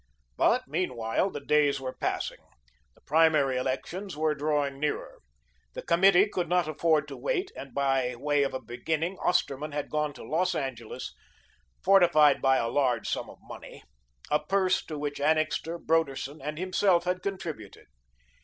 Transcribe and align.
But, 0.35 0.67
meanwhile, 0.67 1.29
the 1.29 1.39
days 1.45 1.79
were 1.79 1.93
passing; 1.93 2.39
the 2.95 3.01
primary 3.01 3.55
elections 3.57 4.17
were 4.17 4.33
drawing 4.33 4.79
nearer. 4.79 5.19
The 5.73 5.83
committee 5.83 6.27
could 6.27 6.49
not 6.49 6.67
afford 6.67 7.07
to 7.07 7.15
wait, 7.15 7.51
and 7.55 7.71
by 7.71 8.15
way 8.15 8.41
of 8.41 8.55
a 8.55 8.59
beginning, 8.59 9.19
Osterman 9.19 9.73
had 9.73 9.91
gone 9.91 10.13
to 10.13 10.23
Los 10.27 10.55
Angeles, 10.55 11.13
fortified 11.83 12.41
by 12.41 12.57
a 12.57 12.67
large 12.67 13.07
sum 13.09 13.29
of 13.29 13.37
money 13.43 13.83
a 14.31 14.39
purse 14.39 14.83
to 14.87 14.97
which 14.97 15.21
Annixter, 15.21 15.77
Broderson 15.77 16.41
and 16.41 16.57
himself 16.57 17.03
had 17.03 17.21
contributed. 17.21 17.85